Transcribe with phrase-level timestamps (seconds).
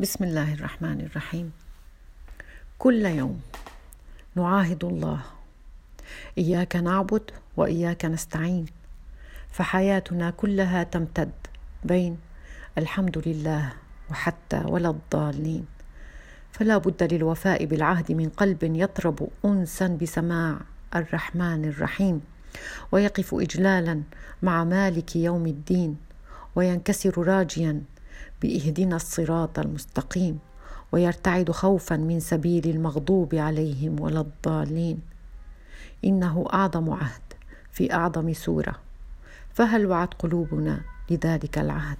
[0.00, 1.52] بسم الله الرحمن الرحيم.
[2.78, 3.40] كل يوم
[4.34, 5.20] نعاهد الله.
[6.38, 8.66] إياك نعبد وإياك نستعين.
[9.52, 11.32] فحياتنا كلها تمتد
[11.84, 12.18] بين
[12.78, 13.72] الحمد لله
[14.10, 15.66] وحتى ولا الضالين.
[16.52, 20.60] فلا بد للوفاء بالعهد من قلب يطرب انسا بسماع
[20.94, 22.20] الرحمن الرحيم.
[22.92, 24.02] ويقف اجلالا
[24.42, 25.96] مع مالك يوم الدين.
[26.56, 27.82] وينكسر راجيا
[28.42, 30.38] بإهدنا الصراط المستقيم
[30.92, 35.00] ويرتعد خوفا من سبيل المغضوب عليهم ولا الضالين.
[36.04, 37.22] إنه أعظم عهد
[37.72, 38.74] في أعظم سورة.
[39.54, 40.80] فهل وعت قلوبنا
[41.10, 41.98] لذلك العهد؟